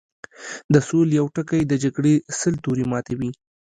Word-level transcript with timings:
د 0.73 0.75
سولې 0.87 1.13
يو 1.19 1.27
ټکی 1.35 1.61
د 1.67 1.73
جګړې 1.83 2.15
سل 2.39 2.53
تورې 2.63 2.85
ماتوي 2.91 3.29